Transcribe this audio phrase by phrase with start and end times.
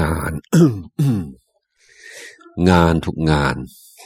[0.00, 0.32] งาน
[2.70, 3.56] งานทุกงาน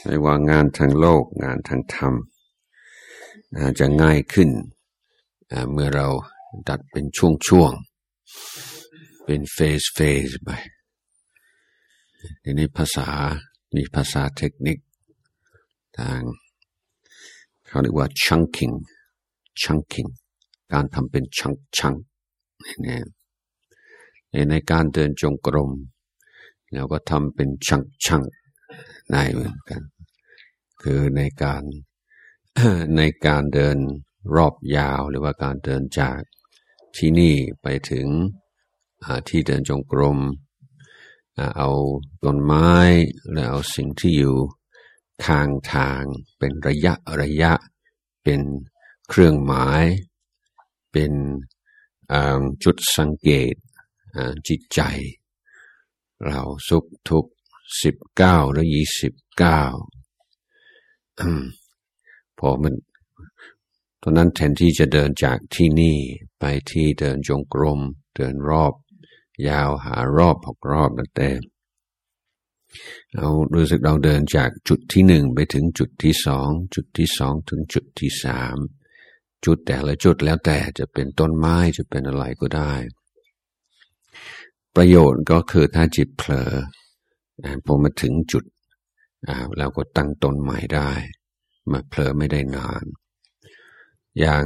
[0.03, 2.13] ไม่ว่างานทางโลกงานทางธรรม
[3.79, 4.49] จะง่ายขึ้น
[5.71, 6.07] เมื่อเรา
[6.67, 10.49] ดัดเป็นช่วงๆ เป็นเฟสเฟสไป
[12.43, 13.07] ทีนี้ภาษา
[13.75, 14.77] มีภาษาเทคนิค
[15.99, 16.19] ทาง
[17.67, 18.75] เขาเรียกว่า chunking
[19.61, 20.09] chunking
[20.73, 21.95] การทำเป็นชังชัง
[22.85, 23.03] นี่ย
[24.51, 25.71] ในการเดินจงกรม
[26.73, 28.23] เราก็ทำเป็นชังชัง
[29.11, 29.81] ได้เหมือนกัน
[30.81, 31.63] คือในการ
[32.97, 33.77] ในการเดิน
[34.35, 36.19] รอบยาวหรือว่าการเดินจาก
[36.97, 38.07] ที่นี่ไปถึง
[39.29, 40.19] ที่เดินจงกรม
[41.57, 41.69] เอา
[42.23, 42.71] ต้นไม้
[43.33, 44.37] แล้วเอาสิ่งที่อยู่
[45.25, 46.03] ข้างทาง
[46.37, 47.53] เป็นระยะระยะ
[48.23, 48.41] เป็น
[49.09, 49.83] เครื่องหมาย
[50.91, 51.11] เป็น
[52.63, 53.53] จุดสังเกต
[54.47, 54.81] จิตใจ
[56.25, 57.25] เราสุขทุก
[57.83, 59.61] สิบเก้าหรือยี่สิบเก้า
[62.39, 62.73] พอมัน
[64.01, 65.97] ตอนนั้นแทนที่จะเดินจากที่นี่
[66.39, 67.79] ไปที่เดินจงกรม
[68.15, 68.73] เดินรอบ
[69.49, 71.29] ยาวหารอบหกรอบนั่นแต่
[73.13, 78.57] เรารู้สึกเราเดินจากจุดที่หนึ่งไปถึงจุดที่สองจุดที่สองถึงจุดที่สาม
[79.45, 82.73] จุดแต่ละจุดแล้วแต่จะเป็นต้นไม้จะเป็นอะไรก็ได้
[84.75, 86.51] ประโยชน์ก็คือถ้าจิตเผลอ
[87.65, 88.43] พอมาถึงจุด
[89.57, 90.91] เราก็ตั้งตนใหม่ได้
[91.71, 92.85] มาเผลอไม่ได้นาน
[94.19, 94.45] อย่าง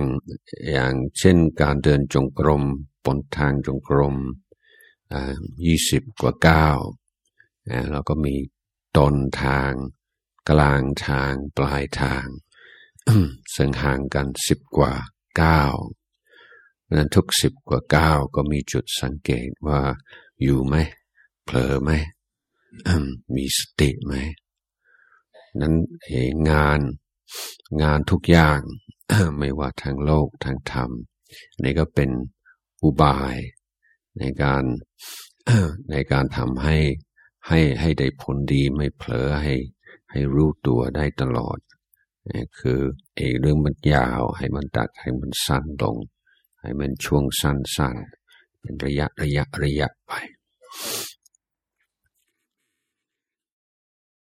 [0.71, 2.63] อย่างเช่นการเดินจงกรม
[3.05, 4.15] บนทางจงกรม
[5.65, 6.77] ยี่สิบกว่าก้าว
[7.91, 8.35] เราก็มี
[8.97, 9.71] ต้นทาง
[10.49, 12.25] กลางทางปลายทาง
[13.55, 14.93] ซึ่งห่างกันสิบกว่า
[15.41, 15.73] ก้าว
[16.95, 19.81] นั้นทุกสิบกว่าก้าวก็มีจุดสังเกตว่า
[20.41, 20.75] อยู่ไหม
[21.45, 21.91] เผลอไหม
[23.35, 24.13] มีสติไหม
[25.61, 25.73] นั้น
[26.49, 26.80] งาน
[27.83, 28.59] งานทุกอย่าง
[29.39, 30.89] ไม่ว่าทางโลกทางธรรม
[31.64, 32.09] นี่ก็เป็น
[32.83, 33.36] อุบาย
[34.19, 34.64] ในการ
[35.92, 36.77] ในการทำให้
[37.48, 39.54] ให้ให้ได้ผลดีไม่เผลอให้
[40.11, 41.58] ให้รู้ตัวได้ตลอด
[42.59, 42.80] คือ
[43.15, 45.98] เอกเรื่องมันยาวให้มันตัดให้มันสั้นลง
[46.67, 50.11] ให้มันช่วงสั้นๆ เป็นระยะระยะระยะไป